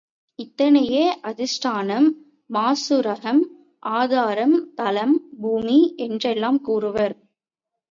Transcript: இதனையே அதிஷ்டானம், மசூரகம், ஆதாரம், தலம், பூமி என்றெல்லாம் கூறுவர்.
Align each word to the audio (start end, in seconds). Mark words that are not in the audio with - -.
இதனையே 0.39 1.03
அதிஷ்டானம், 1.23 2.07
மசூரகம், 2.49 3.41
ஆதாரம், 3.79 4.57
தலம், 4.75 5.15
பூமி 5.41 5.93
என்றெல்லாம் 5.97 6.61
கூறுவர். 6.61 7.15